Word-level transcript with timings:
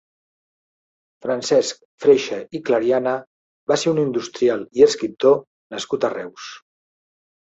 Francesc 1.25 1.81
Freixa 2.05 2.39
i 2.59 2.61
Clariana 2.69 3.13
va 3.73 3.77
ser 3.81 3.93
un 3.93 4.01
industrial 4.05 4.63
i 4.81 4.85
escriptor 4.89 5.39
nascut 5.75 6.09
a 6.09 6.11
Reus. 6.17 6.49